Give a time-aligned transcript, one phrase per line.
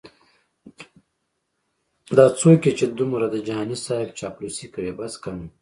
[2.17, 5.45] دا څوک یې چې دمره د جهانې صیب چاپلوسې کوي بس که نو